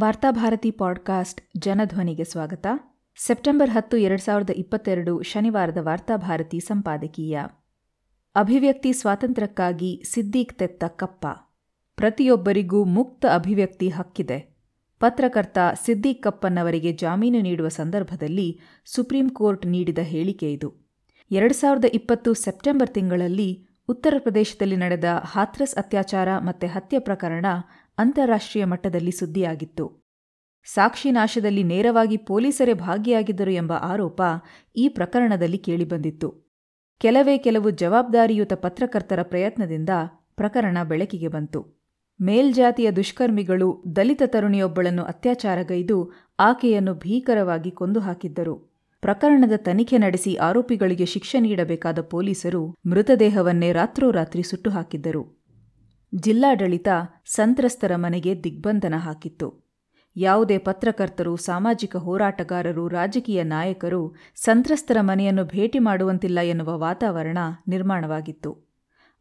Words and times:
Varthabharati 0.00 0.70
podcast 0.70 1.40
ಜನಧ್ವನಿಗೆ 1.58 2.24
ಸ್ವಾಗತ. 2.24 2.66
September 3.16 3.70
ಹತ್ತು, 3.70 3.96
ಎರಡು 3.96 4.22
ಸಾವಿರದ 4.22 4.50
ಇಪ್ಪತ್ತೆರಡು 4.50 5.22
ಶನಿವಾರದ 5.22 5.78
ವಾರ್ತಾಭಾರತಿ 5.80 6.60
ಸಂಪಾದಕೀಯ. 6.60 7.40
ಅಭಿವ್ಯಕ್ತಿ 8.34 8.92
ಸ್ವಾತಂತ್ರ್ಯಕ್ಕಾಗಿ 8.92 10.02
ಸಿದ್ದೀಕ್ 10.06 10.58
ತೆತ್ತ 10.58 10.84
ಕಪ್ಪ. 10.84 11.26
ಪ್ರತಿಯೊಬ್ಬರಿಗೂ 11.96 12.84
ಮುಕ್ತ 12.84 13.26
ಅಭಿವ್ಯಕ್ತಿ 13.34 13.88
ಹಕ್ಕಿದೆ. 13.88 14.56
ಪತ್ರಕರ್ತ 15.00 15.58
ಸಿದ್ದೀಕ್ 15.84 16.22
ಕಪ್ಪನ್ನವರಿಗೆ 16.22 16.92
ಜಾಮೀನು 16.92 17.40
ನೀಡುವ 17.40 17.68
ಸಂದರ್ಭದಲ್ಲಿ 17.68 18.60
ಸುಪ್ರೀಂ 18.84 19.28
ಕೋರ್ಟ್ 19.28 19.66
ನೀಡಿದ 19.66 19.98
ಹೇಳಿಕೆ 19.98 20.52
ಇದು. 20.52 20.74
ಎರಡು 21.30 21.54
ಸಾವಿರದ 21.54 21.84
ಇಪ್ಪತ್ತು 21.84 22.34
ಸೆಪ್ಟೆಂಬರ್ 22.34 22.90
ತಿಂಗಳಲ್ಲಿ 22.90 23.66
ಉತ್ತರ 23.88 24.14
ಪ್ರದೇಶದಲ್ಲಿ 24.18 24.76
ನಡೆದ 24.76 25.04
ಹಾಥ್ರಸ್ 25.24 25.76
ಅತ್ಯಾಚಾರ 25.76 26.28
ಮತ್ತು 26.38 26.66
ಹತ್ಯೆ 26.66 26.98
ಪ್ರಕರಣ 26.98 27.46
ಅಂತಾರಾಷ್ಟ್ರೀಯ 27.98 28.64
ಮಟ್ಟದಲ್ಲಿ 28.64 29.10
ಸುದ್ದಿಯಾಗಿತ್ತು. 29.10 30.06
ಸಾಕ್ಷಿ 30.64 31.10
ನಾಶದಲ್ಲಿ 31.10 31.62
ನೇರವಾಗಿ 31.62 32.16
ಪೊಲೀಸರೇ 32.16 32.72
ಭಾಗಿಯಾಗಿದ್ದರು 32.72 33.50
ಎಂಬ 33.50 33.72
ಆರೋಪ 33.72 34.22
ಈ 34.76 34.88
ಪ್ರಕರಣದಲ್ಲಿ 34.88 35.58
ಕೇಳಿಬಂದಿತ್ತು. 35.58 36.52
ಕೆಲವೇ 36.98 37.38
ಕೆಲವು 37.38 37.70
ಜವಾಬ್ದಾರಿಯುತ 37.70 38.52
ಪತ್ರಕರ್ತರ 38.52 39.22
ಪ್ರಯತ್ನದಿಂದ 39.22 39.88
ಪ್ರಕರಣ 40.34 40.78
ಬೆಳಕಿಗೆ 40.84 41.28
ಬಂತು. 41.28 41.76
ಮೇಲ್ಜಾತಿಯ 42.22 42.90
ದುಷ್ಕರ್ಮಿಗಳು, 42.90 43.84
ದಲಿತ 43.96 44.22
ತರುಣಿಯೊಬ್ಬಳನ್ನು 44.26 45.02
ಅತ್ಯಾಚಾರಗೈದು 45.02 46.12
ಆಕೆಯನ್ನು 46.38 46.94
ಭೀಕರವಾಗಿ 46.94 47.70
ಕೊಂದು 47.70 48.00
ಹಾಕಿದ್ದರು 48.00 48.76
ಪ್ರಕರಣದ 49.00 49.52
ತನಿಖೆ 49.56 49.98
ನಡೆಸಿ 49.98 50.34
ಆರೋಪಿಗಳಿಗೆ 50.34 51.06
ಶಿಕ್ಷೆ 51.06 51.40
ನೀಡಬೇಕಾದ 51.40 52.00
ಪೊಲೀಸರು 52.00 52.76
ಮೃತದೇಹವನ್ನೇ 52.86 53.72
ರಾತ್ರೋರಾತ್ರಿ 53.72 54.42
ಸುಟ್ಟು 54.42 54.70
ಹಾಕಿದ್ದರು. 54.70 55.35
ಜಿಲ್ಲಾಡಳಿತ 56.12 56.88
ಸಂತ್ರಸ್ತರ 57.26 57.92
ಮನೆಗೆ 57.96 58.44
ದಿಗ್ಬಂಧನ 58.44 58.94
ಹಾಕಿತ್ತು. 58.96 59.48
ಯಾವುದೇ 60.16 60.58
ಪತ್ರಕರ್ತರು, 60.58 61.36
ಸಾಮಾಜಿಕ 61.36 61.96
ಹೋರಾಟಗಾರರು, 61.96 62.88
ರಾಜಕೀಯ 62.88 63.42
ನಾಯಕರು 63.42 64.14
ಸಂತ್ರಸ್ತರ 64.36 64.96
ಮನೆಯನ್ನು 65.00 65.44
ಭೇಟಿ 65.44 65.78
ಮಾಡುವಂತಿಲ್ಲ 65.78 66.38
ಎನ್ನುವ 66.38 66.78
ವಾತಾವರಣ 66.78 67.38
ನಿರ್ಮಾಣವಾಗಿತ್ತು. 67.68 68.52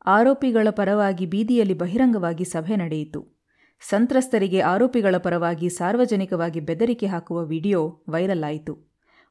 ಆರೋಪಿಗಳ 0.05 0.67
ಪರವಾಗಿ 0.69 1.25
ಬೀದಿಯಲ್ಲಿ 1.25 1.73
ಬಹಿರಂಗವಾಗಿ 1.73 2.43
ಸಭೆ 2.43 2.75
ನಡೆಯಿತು. 2.75 3.21
ಸಂತ್ರಸ್ತರಿಗೆ 3.81 4.59
ಆರೋಪಿಗಳ 4.59 5.15
ಪರವಾಗಿ 5.17 5.69
ಸಾರ್ವಜನಿಕವಾಗಿ 5.69 6.59
ಬೆದರಿಕೆ 6.59 7.07
ಹಾಕುವ 7.07 7.45
ವಿಡಿಯೋ 7.45 8.03
ವೈರಲ್ 8.09 8.43
ಆಯಿತು. 8.43 8.73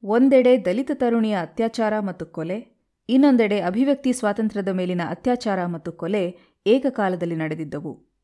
ಒಂದೆಡೆ 0.03 0.65
ದಲಿತ 0.65 0.91
ತರುಣಿಯ 0.95 1.37
ಅತ್ಯಾಚಾರ 1.41 1.95
ಮತ್ತು 2.01 2.27
ಕೊಲೆ, 2.27 2.59
ಇನ್ನೊಂದೆಡೆ 3.09 3.61
ಅಭಿವ್ಯಕ್ತಿ 3.61 4.13
ಸ್ವಾತಂತ್ರ್ಯದ 4.13 4.69
ಮೇಲಿನ 4.69 5.01
ಅತ್ಯಾಚಾರ 5.09 5.67
ಮತ್ತು 5.67 5.93
ಕೊಲೆ 5.93 6.54
ಏಕಕಾಲದಲ್ಲಿ 6.67 7.37
ನಡೆದಿದ್ದವು. 7.37 8.15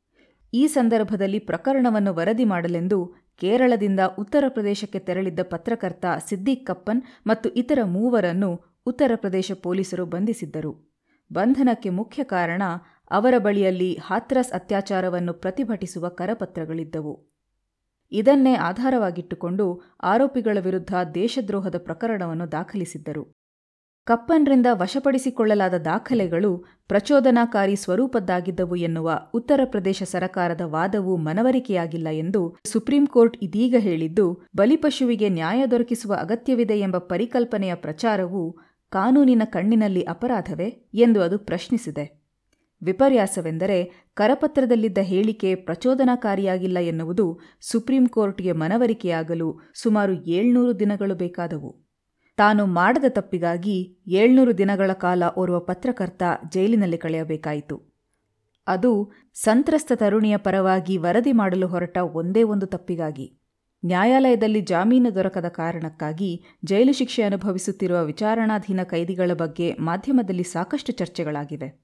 ಈ 0.52 0.66
ಸಂದರ್ಭದಲ್ಲಿ 0.66 1.38
ಪ್ರಕರಣವನ್ನು 1.38 2.14
ವರದಿ 2.14 2.44
ಮಾಡಲೆಂದು 2.44 3.14
ಕೇರಳದಿಂದ 3.36 4.00
ಉತ್ತರ 4.18 4.44
ಪ್ರದೇಶಕ್ಕೆ 4.48 4.98
ತೆರಳಿದ್ದ 4.98 5.40
ಪತ್ರಕರ್ತ 5.42 6.04
ಸಿದ್ದೀಕ್ 6.28 6.66
ಕಪ್ಪನ್ 6.66 7.02
ಮತ್ತು 7.26 7.50
ಇತರ 7.50 7.78
ಮೂವರನ್ನು 7.84 8.80
ಉತ್ತರ 8.86 9.12
ಪ್ರದೇಶ 9.14 9.52
ಪೊಲೀಸರು 9.52 10.06
ಬಂಧಿಸಿದ್ದರು. 10.06 10.90
ಬಂಧನಕ್ಕೆ 11.32 11.90
ಮುಖ್ಯ 11.90 12.24
ಕಾರಣ 12.24 12.62
ಅವರ 13.10 13.34
ಬಳಿಯಲ್ಲಿ 13.38 13.94
ಹಾಥ್ರಸ್ 13.94 14.52
ಅತ್ಯಾಚಾರವನ್ನು 14.52 15.32
ಪ್ರತಿಭಟಿಸುವ 15.32 16.08
ಕರಪತ್ರಗಳಿದ್ದವು. 16.08 17.30
ಇದನ್ನೇ 18.12 18.54
ಆಧಾರವಾಗಿಟ್ಟುಕೊಂಡು 18.54 19.82
ಆರೋಪಿಗಳ 20.02 20.58
ವಿರುದ್ಧ 20.60 20.94
ದೇಶದ್ರೋಹದ 21.14 21.74
ಪ್ರಕರಣವನ್ನು 21.78 22.52
ದಾಖಲಿಸಿದ್ದರು. 22.52 23.39
ಕಪ್ಪನ್ರಿಂದ 24.10 24.66
ವಶಪಡಿಸಿಕೊಳ್ಳಲಾದ 24.72 25.74
ದಾಖಲೆಗಳು 25.74 26.64
ಪ್ರಚೋದನಾಕಾರಿ 26.88 27.76
ಸ್ವರೂಪದ್ದಾಗಿದ್ದವು 27.76 28.76
ಎನ್ನುವ 28.76 29.20
ಉತ್ತರ 29.34 29.60
ಪ್ರದೇಶ 29.64 30.02
ಸರಕಾರದ 30.02 30.60
ವಾದವು 30.60 31.16
ಮನವರಿಕೆಯಾಗಿಲ್ಲ 31.16 32.08
ಎಂದು 32.08 32.56
ಸುಪ್ರೀಂ 32.64 33.06
ಕೋರ್ಟ್ 33.06 33.36
ಇದೀಗ 33.42 33.74
ಹೇಳಿದ್ದು 33.78 34.42
ಬಲಿಪಶುವಿಗೆ 34.56 35.28
ನ್ಯಾಯ 35.28 35.66
ದೊರಕಿಸುವ 35.66 36.14
ಅಗತ್ಯವಿದೆ 36.20 36.80
ಎಂಬ 36.80 36.96
ಪರಿಕಲ್ಪನೆಯ 36.96 37.74
ಪ್ರಚಾರವು 37.74 38.58
ಕಾನೂನಿನ 38.90 39.42
ಕಣ್ಣಿನಲ್ಲಿ 39.44 40.02
ಅಪರಾಧವೇ 40.02 40.68
ಎಂದು 40.94 41.22
ಅದು 41.22 41.38
ಪ್ರಶ್ನಿಸಿದೆ. 41.38 42.22
ವಿಪರ್ಯಾಸವೆಂದರೆ 42.82 44.08
ಕರಪತ್ರದಲ್ಲಿದ್ದ 44.14 44.98
ಹೇಳಿಕೆ 44.98 45.54
ಪ್ರಚೋದನಾಕಾರಿಯಾಗಿಲ್ಲ 45.54 46.78
ಎನ್ನುವುದು 46.78 47.40
ಸುಪ್ರೀಂ 47.60 48.06
ಕೋರ್ಟ್ಗೆ 48.06 48.52
ಮನವರಿಕೆಯಾಗಲು 48.52 49.60
ಸುಮಾರು 49.74 50.12
ಏಳ್ನೂರು 50.12 50.80
ದಿನಗಳು 50.80 51.14
ಬೇಕಾದವು. 51.14 51.89
ತಾನು 52.40 52.66
ಮಾಡದ 52.66 53.04
ತಪ್ಪಿಗಾಗಿ 53.08 53.98
ಏಳ್ನೂರು 54.06 54.58
ದಿನಗಳ 54.58 54.92
ಕಾಲ 54.92 55.22
ಓರ್ವ 55.38 55.60
ಪತ್ರಕರ್ತ 55.60 56.22
ಜೈಲಿನಲ್ಲಿ 56.48 56.98
ಕಳೆಯಬೇಕಾಯಿತು. 56.98 57.82
ಅದು 58.66 59.12
ಸಂತ್ರಸ್ತ 59.34 59.92
ತರುಣಿಯ 59.94 60.36
ಪರವಾಗಿ 60.36 60.96
ವರದಿ 60.96 61.32
ಮಾಡಲು 61.32 61.66
ಹೊರಟ 61.66 61.98
ಒಂದೇ 61.98 62.42
ಒಂದು 62.42 62.66
ತಪ್ಪಿಗಾಗಿ. 62.66 63.38
ನ್ಯಾಯಾಲಯದಲ್ಲಿ 63.84 64.60
ಜಾಮೀನು 64.60 65.14
ದೊರಕದ 65.14 65.44
ಕಾರಣಕ್ಕಾಗಿ 65.48 66.44
ಜೈಲು 66.64 66.92
ಶಿಕ್ಷೆ 66.92 67.22
ಅನುಭವಿಸುತ್ತಿರುವ 67.22 68.04
ವಿಚಾರಣಾಧೀನ 68.04 68.82
ಕೈದಿಗಳ 68.82 69.30
ಬಗ್ಗೆ 69.34 69.74
ಮಾಧ್ಯಮದಲ್ಲಿ 69.74 70.42
ಸಾಕಷ್ಟು 70.42 70.92
ಚರ್ಚೆಗಳಾಗಿವೆ. 70.92 71.82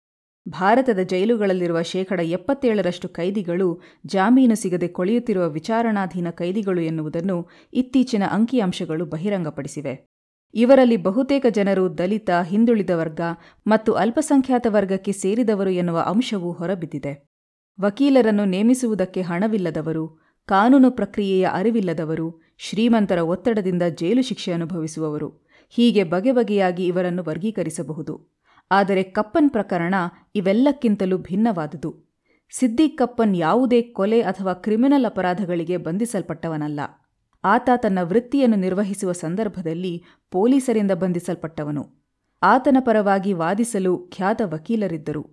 ಭಾರತದ 0.49 0.99
ಜೈಲುಗಳಲ್ಲಿರುವ 0.99 1.83
ಶೇಕಡ 1.83 2.21
ಎಪ್ಪತ್ತೇಳರಷ್ಟು 2.21 3.09
ಕೈದಿಗಳು 3.09 3.83
ಜಾಮೀನು 4.07 4.55
ಸಿಗದೆ 4.55 4.89
ಕೊಳೆಯುತ್ತಿರುವ 4.89 5.49
ವಿಚಾರಣಾಧೀನ 5.49 6.31
ಕೈದಿಗಳು 6.31 6.81
ಎನ್ನುವುದನ್ನು 6.81 7.49
ಇತ್ತೀಚಿನ 7.73 8.23
ಅಂಕಿಅಂಶಗಳು 8.31 9.05
ಬಹಿರಂಗಪಡಿಸಿವೆ. 9.05 10.16
ಇವರಲ್ಲಿ 10.55 10.97
ಬಹುತೇಕ 10.97 11.47
ಜನರು 11.51 11.99
ದಲಿತ, 11.99 12.31
ಹಿಂದುಳಿದ 12.31 12.91
ವರ್ಗ 12.95 13.21
ಮತ್ತು 13.67 13.93
ಅಲ್ಪಸಂಖ್ಯಾತ 13.93 14.67
ವರ್ಗಕ್ಕೆ 14.71 15.13
ಸೇರಿದವರು 15.13 15.71
ಎನ್ನುವ 15.71 15.99
ಅಂಶವೂ 16.07 16.53
ಹೊರಬಿದ್ದಿದೆ. 16.53 17.29
ವಕೀಲರನ್ನು 17.81 18.45
ನೇಮಿಸುವುದಕ್ಕೆ 18.45 19.23
ಹಣವಿಲ್ಲದವರು, 19.23 20.19
ಕಾನೂನು 20.47 20.91
ಪ್ರಕ್ರಿಯೆಯ 20.91 21.49
ಅರಿವಿಲ್ಲದವರು, 21.53 22.41
ಶ್ರೀಮಂತರ 22.59 23.19
ಒತ್ತಡದಿಂದ 23.19 23.83
ಜೈಲು 23.83 24.23
ಶಿಕ್ಷೆ 24.23 24.53
ಅನುಭವಿಸುವವರು, 24.53 25.47
ಹೀಗೆ 25.69 26.05
ಬಗೆ 26.05 26.33
ಬಗೆಯಾಗಿ 26.33 26.87
ಇವರನ್ನು 26.87 27.23
ವರ್ಗೀಕರಿಸಬಹುದು. 27.23 28.37
ಆದರೆ 28.71 29.03
ಕಪ್ಪನ್ 29.03 29.51
ಪ್ರಕರಣ 29.51 29.95
ಇವೆಲ್ಲಕ್ಕಿಂತಲೂ 30.35 31.19
ಭಿನ್ನವಾದುದು. 31.19 32.07
ಸಿದ್ದೀಕ್ 32.51 32.99
ಕಪ್ಪನ್ 32.99 33.37
ಯಾವುದೇ 33.37 33.83
ಕೊಲೆ 33.83 34.21
ಅಥವಾ 34.21 34.53
ಕ್ರಿಮಿನಲ್ 34.53 35.05
ಅಪರಾಧಗಳಿಗೆ 35.05 35.77
ಬಂಧಿಸಲ್ಪಟ್ಟವನಲ್ಲ. 35.77 36.81
ಆತ 37.47 37.71
ತನ್ನ 37.77 37.99
ವೃತ್ತಿಯನ್ನು 38.03 38.57
ನಿರ್ವಹಿಸುವ 38.57 39.13
ಸಂದರ್ಭದಲ್ಲಿ 39.13 40.05
ಪೊಲೀಸರಿಂದ 40.31 40.91
ಬಂಧಿಸಲ್ಪಟ್ಟವನು. 40.91 41.89
ಆತನ 42.43 42.77
ಪರವಾಗಿ 42.81 43.33
ವಾದಿಸಲು 43.33 44.09
ಖ್ಯಾತ 44.13 44.43
ವಕೀಲರಿದ್ದರು. 44.45 45.31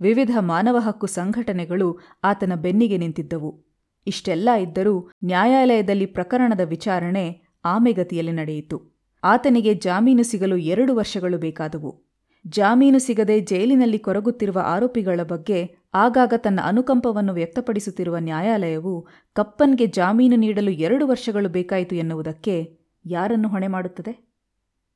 ವಿವಿಧ 0.00 0.30
ಮಾನವ 0.40 0.76
ಹಕ್ಕು 0.76 1.06
ಸಂಘಟನೆಗಳು 1.06 1.98
ಆತನ 2.24 2.52
ಬೆನ್ನಿಗೆ 2.54 2.98
ನಿಂತಿದ್ದವು. 2.98 3.64
ಇಷ್ಟೆಲ್ಲ 4.06 4.48
ಇದ್ದರೂ 4.60 5.10
ನ್ಯಾಯಾಲಯದಲ್ಲಿ 5.24 6.06
ಪ್ರಕರಣದ 6.06 6.60
ವಿಚಾರಣೆ 6.60 7.42
ಆಮೆಗತಿಯಲ್ಲಿ 7.64 8.32
ನಡೆಯಿತು. 8.32 8.92
ಆತನಿಗೆ 9.24 9.74
ಜಾಮೀನು 9.74 10.22
ಸಿಗಲು 10.22 10.56
ಎರಡು 10.56 10.94
ವರ್ಷಗಳು 10.94 11.38
ಬೇಕಾದವು. 11.38 12.04
ಜಾಮೀನು 12.46 12.98
ಸಿಗದೆ 12.98 13.40
ಜೈಲಿನಲ್ಲಿ 13.40 13.98
ಕೊರಗುತ್ತಿರುವ 13.98 14.58
ಆರೋಪಿಗಳ 14.64 15.20
ಬಗ್ಗೆ 15.22 15.76
ಆಗಾಗ 15.96 16.34
ತನ್ನ 16.36 16.60
ಅನುಕಂಪವನ್ನು 16.62 17.32
ವ್ಯಕ್ತಪಡಿಸುತ್ತಿರುವ 17.32 18.16
ನ್ಯಾಯಾಲಯವು 18.18 19.06
ಕಪ್ಪನ್ಗೆ 19.32 19.86
ಜಾಮೀನು 19.86 20.36
ನೀಡಲು 20.36 20.70
ಎರಡು 20.70 21.06
ವರ್ಷಗಳು 21.06 21.48
ಬೇಕಾಯಿತು 21.48 21.94
ಎನ್ನುವುದಕ್ಕೆ 21.94 22.78
ಯಾರನ್ನು 23.06 23.48
ಹೊಣೆ 23.48 23.66
ಮಾಡುತ್ತದೆ? 23.66 24.28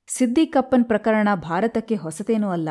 ಸಿದ್ದಿಕಪ್ಪನ್ 0.06 0.62
ಕಪ್ಪನ್ 0.62 0.84
ಪ್ರಕರಣ 0.84 1.28
ಭಾರತಕ್ಕೆ 1.34 1.94
ಹೊಸತೇನೂ 1.94 2.48
ಅಲ್ಲ. 2.48 2.68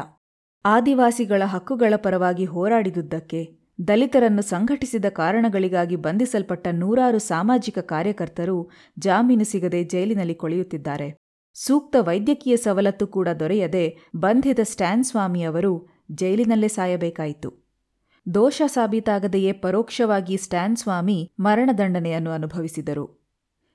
ಆದಿವಾಸಿಗಳ 0.66 1.44
ಹಕ್ಕುಗಳ 1.46 1.94
ಪರವಾಗಿ 1.98 2.46
ಹೋರಾಡಿದುದಕ್ಕೆ 2.46 3.60
ದಲಿತರನ್ನು 3.88 4.42
ಸಂಘಟಿಸಿದ 4.42 5.06
ಕಾರಣಗಳಿಗಾಗಿ 5.06 5.96
ಬಂಧಿಸಲ್ಪಟ್ಟ 5.96 6.68
ನೂರಾರು 6.72 7.20
ಸಾಮಾಜಿಕ 7.20 7.80
ಕಾರ್ಯಕರ್ತರು 7.80 8.70
ಜಾಮೀನು 9.00 9.44
ಸಿಗದೆ 9.44 9.84
ಜೈಲಿನಲ್ಲಿ 9.84 10.36
ಕೊಳೆಯುತ್ತಿದ್ದಾರೆ. 10.36 11.18
ಸೂಕ್ತ 11.54 11.96
ವೈದ್ಯಕೀಯ 12.00 12.58
ಸವಲತ್ತು 12.58 13.08
ಕೂಡ 13.08 13.28
ದೊರೆಯದೆ 13.40 13.98
ಬಂಧಿತ 14.16 14.60
ಸ್ಟ್ಯಾನ್ 14.64 15.04
ಸ್ವಾಮಿಯವರು 15.04 15.88
ಜೈಲಿನಲ್ಲೇ 16.12 16.68
ಸಾಯಬೇಕಾಯಿತು. 16.68 17.69
ದೋಷ 18.34 18.62
ಸಾಬೀತಾಗದೆಯೇ 18.66 19.52
ಪರೋಕ್ಷವಾಗಿ 19.52 20.38
ಸ್ಟ್ಯಾನ್ 20.38 20.78
ಸ್ವಾಮಿ 20.78 21.32
ಮರಣದಂಡನೆಯನ್ನು 21.40 22.32
ಅನುಭವಿಸಿದರು. 22.32 23.28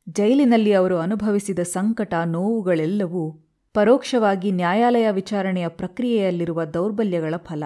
ಜೈಲಿನಲ್ಲಿ 0.08 0.72
ಅವರು 0.72 0.98
ಅನುಭವಿಸಿದ 0.98 1.58
ಸಂಕಟ, 1.58 2.14
ನೋವುಗಳೆಲ್ಲವೂ 2.24 3.40
ಪರೋಕ್ಷವಾಗಿ 3.74 4.50
ನ್ಯಾಯಾಲಯ 4.50 5.10
ವಿಚಾರಣೆಯ 5.10 5.68
ಪ್ರಕ್ರಿಯೆಯಲ್ಲಿರುವ 5.68 6.64
ದೌರ್ಬಲ್ಯಗಳ 6.64 7.34
ಫಲ. 7.36 7.64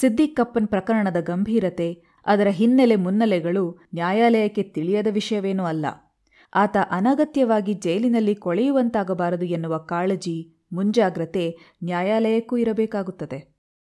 ಸಿದ್ದಿಕ್ಕಪ್ಪನ್ 0.00 0.68
ಪ್ರಕರಣದ 0.68 1.16
ಗಂಭೀರತೆ, 1.20 2.02
ಅದರ 2.26 2.46
ಹಿನ್ನೆಲೆ 2.50 2.96
ಮುನ್ನೆಲೆಗಳು 2.96 3.78
ನ್ಯಾಯಾಲಯಕ್ಕೆ 3.94 4.62
ತಿಳಿಯದ 4.62 5.06
ವಿಷಯವೇನೂ 5.10 5.64
ಅಲ್ಲ. 5.64 5.86
ಆತ 6.54 6.76
ಅನಗತ್ಯವಾಗಿ 6.90 7.74
ಜೈಲಿನಲ್ಲಿ 7.74 8.34
ಕೊಳೆಯುವಂತಾಗಬಾರದು 8.34 9.44
ಎನ್ನುವ 9.44 9.78
ಕಾಳಜಿ, 9.78 10.66
ಮುಂಜಾಗ್ರತೆ 10.72 11.58
ನ್ಯಾಯಾಲಯಕ್ಕೂ 11.84 12.56
ಇರಬೇಕಾಗುತ್ತದೆ. 12.56 13.51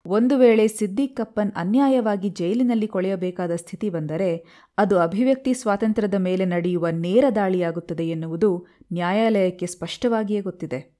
ಒಂದು 0.05 0.37
ವೇಳೆ 0.37 0.67
ಸಿದ್ದಿಕ್ 0.67 1.15
ಕಪ್ಪನ್ 1.15 1.51
ಅನ್ಯಾಯವಾಗಿ 1.55 2.29
ಜೈಲಿನಲ್ಲಿ 2.29 2.87
ಕೊಳೆಯಬೇಕಾದ 2.87 3.55
ಸ್ಥಿತಿ 3.55 3.89
ಬಂದರೆ, 3.89 4.45
ಅದು 4.77 4.99
ಅಭಿವ್ಯಕ್ತಿ 4.99 5.53
ಸ್ವಾತಂತ್ರ್ಯದ 5.53 6.13
ಮೇಲೆ 6.13 6.45
ನಡೆಯುವ 6.45 6.87
ನೇರ 6.89 7.25
ದಾಳಿಯಾಗುತ್ತದೆ 7.35 8.09
ಎನ್ನುವುದು 8.09 8.67
ನ್ಯಾಯಾಲಯಕ್ಕೆ 8.93 9.65
ಸ್ಪಷ್ಟವಾಗಿಯೇ 9.65 10.41
ಗೊತ್ತಿದೆ. 10.41 10.93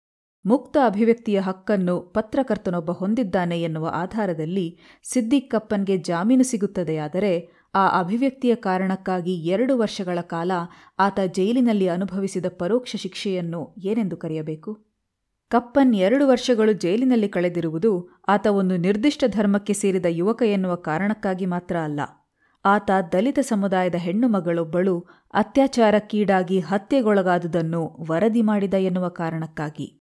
ಮುಕ್ತ 0.46 0.78
ಅಭಿವ್ಯಕ್ತಿಯ 0.86 1.40
ಹಕ್ಕನ್ನು 1.40 2.02
ಪತ್ರಕರ್ತನೊಬ್ಬ 2.02 2.92
ಹೊಂದಿದ್ದಾನೆ 2.92 3.62
ಎನ್ನುವ 3.62 3.90
ಆಧಾರದಲ್ಲಿ 3.94 4.80
ಸಿದ್ದಿಕಪ್ಪನ್ಗೆ 5.04 5.98
ಜಾಮೀನು 5.98 6.44
ಸಿಗುತ್ತದೆಯಾದರೆ 6.44 7.64
ಆ 7.76 8.00
ಅಭಿವ್ಯಕ್ತಿಯ 8.00 8.56
ಕಾರಣಕ್ಕಾಗಿ 8.56 9.34
ಎರಡು 9.34 9.78
ವರ್ಷಗಳ 9.78 10.22
ಕಾಲ 10.22 10.52
ಆತ 11.00 11.20
ಜೈಲಿನಲ್ಲಿ 11.26 11.88
ಅನುಭವಿಸಿದ 11.88 12.46
ಪರೋಕ್ಷ 12.60 12.96
ಶಿಕ್ಷೆಯನ್ನು 12.96 13.76
ಏನೆಂದು 13.86 14.18
ಕರೆಯಬೇಕು? 14.18 14.93
ಕಪ್ಪನ್ 15.54 15.96
ಎರಡು 15.96 16.28
ವರ್ಷಗಳು 16.28 16.74
ಜೈಲಿನಲ್ಲಿ 16.74 17.30
ಕಳೆದಿರುವುದು 17.30 18.22
ಆತ 18.28 18.48
ಒಂದು 18.48 18.78
ನಿರ್ದಿಷ್ಟ 18.78 19.24
ಧರ್ಮಕ್ಕೆ 19.28 19.74
ಸೇರಿದ 19.74 20.06
ಯುವಕ 20.10 20.44
ಎನ್ನುವ 20.46 20.76
ಕಾರಣಕ್ಕಾಗಿ 20.76 21.46
ಮಾತ್ರ 21.46 21.76
ಅಲ್ಲ. 21.78 22.00
ಆತ 22.66 22.92
ದಲಿತ 23.12 23.40
ಸಮುದಾಯದ 23.40 23.96
ಹೆಣ್ಣು 23.96 24.28
ಮಗಳೊಬ್ಬಳು 24.28 25.00
ಅತ್ಯಾಚಾರಕ್ಕೀಡಾಗಿ 25.34 26.60
ಹತ್ಯೆಗೊಳಗಾದುದನ್ನು 26.60 27.98
ವರದಿ 28.10 28.42
ಮಾಡಿದ 28.42 28.74
ಎನ್ನುವ 28.74 29.10
ಕಾರಣಕ್ಕಾಗಿ. 29.10 30.02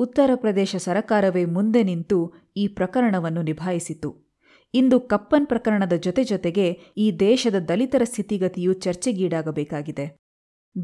ಉತ್ತರ 0.00 0.30
ಪ್ರದೇಶ 0.34 0.76
ಸರಕಾರವೇ 0.76 1.44
ಮುಂದೆ 1.44 1.82
ನಿಂತು 1.82 2.32
ಈ 2.56 2.68
ಪ್ರಕರಣವನ್ನು 2.68 3.42
ನಿಭಾಯಿಸಿತು. 3.42 4.36
ಇಂದು 4.74 5.00
ಕಪ್ಪನ್ 5.00 5.46
ಪ್ರಕರಣದ 5.46 5.92
ಜೊತೆ 5.92 6.24
ಜೊತೆಗೆ 6.24 6.72
ಈ 6.96 7.16
ದೇಶದ 7.20 7.54
ದಲಿತರ 7.54 8.02
ಸ್ಥಿತಿಗತಿಯು 8.04 8.72
ಚರ್ಚೆಗೀಡಾಗಬೇಕಾಗಿದೆ. 8.72 10.20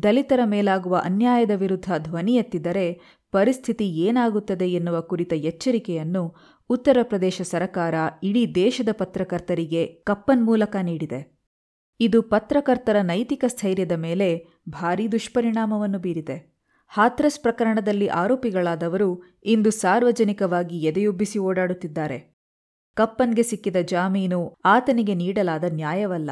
ದಲಿತರ 0.03 0.41
ಮೇಲಾಗುವ 0.45 1.03
ಅನ್ಯಾಯದ 1.05 1.51
ವಿರುದ್ಧ 1.51 1.93
ಧ್ವನಿ 1.99 2.35
ಎತ್ತಿದರೆ 2.35 3.01
ಪರಿಸ್ಥಿತಿ 3.37 3.91
ಏನಾಗುತ್ತದೆ 3.91 4.67
ಎನ್ನುವ 4.69 5.01
ಕುರಿತ 5.01 5.33
ಎಚ್ಚರಿಕೆಯನ್ನು 5.33 6.35
ಉತ್ತರ 6.69 6.99
ಪ್ರದೇಶ 7.03 7.43
ಸರಕಾರ 7.43 7.95
ಇಡೀ 8.23 8.55
ದೇಶದ 8.55 8.89
ಪತ್ರಕರ್ತರಿಗೆ 8.93 9.87
ಕಪ್ಪನ್ 9.87 10.45
ಮೂಲಕ 10.45 10.77
ನೀಡಿದೆ. 10.83 11.39
ಇದು 12.01 12.23
ಪತ್ರಕರ್ತರ 12.23 12.97
ನೈತಿಕ 13.01 13.45
ಸ್ಥೈರ್ಯದ 13.49 13.93
ಮೇಲೆ 13.93 14.47
ಭಾರೀ 14.69 15.09
ದುಷ್ಪರಿಣಾಮವನ್ನು 15.09 15.99
ಬೀರಿದೆ. 15.99 16.57
ಹಾಥ್ರಸ್ 16.89 17.41
ಪ್ರಕರಣದಲ್ಲಿ 17.41 18.07
ಆರೋಪಿಗಳಾದವರು 18.07 19.23
ಇಂದು 19.45 19.71
ಸಾರ್ವಜನಿಕವಾಗಿ 19.71 20.79
ಎದೆಯುಬ್ಬಿಸಿ 20.79 21.39
ಓಡಾಡುತ್ತಿದ್ದಾರೆ. 21.39 22.35
ಕಪ್ಪನ್ಗೆ 22.95 23.43
ಸಿಕ್ಕಿದ 23.43 23.77
ಜಾಮೀನು 23.77 24.57
ಆತನಿಗೆ 24.65 25.15
ನೀಡಲಾದ 25.15 25.65
ನ್ಯಾಯವಲ್ಲ. 25.73 26.31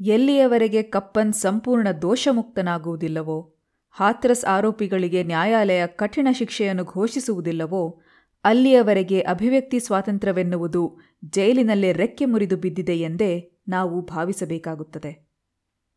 ಎಲ್ಲಿಯವರೆಗೆ 0.00 0.82
ಕಪ್ಪನ್ 0.82 1.32
ಸಂಪೂರ್ಣ 1.32 1.88
ದೋಷಮುಕ್ತನಾಗುವುದಿಲ್ಲವೋ? 2.02 3.59
ಹಾಥ್ರಸ್ 3.90 4.44
ಆರೋಪಿಗಳಿಗೆ 4.44 5.22
ನ್ಯಾಯಾಲಯ 5.22 5.86
ಕಠಿಣ 5.86 6.28
ಶಿಕ್ಷೆಯನ್ನು 6.32 6.84
ಘೋಷಿಸುವುದಿಲ್ಲವೋ, 6.84 8.00
ಅಲ್ಲಿಯವರೆಗೆ 8.44 9.20
ಅಭಿವ್ಯಕ್ತಿ 9.20 9.80
ಸ್ವಾತಂತ್ರ್ಯವೆನ್ನುವುದು 9.80 10.98
ಜೈಲಿನಲ್ಲೇ 11.24 11.92
ರೆಕ್ಕೆ 11.92 12.24
ಮುರಿದು 12.24 12.56
ಬಿದ್ದಿದೆ 12.56 12.96
ಎಂದೇ 12.96 13.50
ನಾವು 13.68 14.02
ಭಾವಿಸಬೇಕಾಗುತ್ತದೆ. 14.02 15.29